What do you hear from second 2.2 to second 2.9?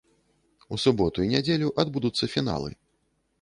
фіналы.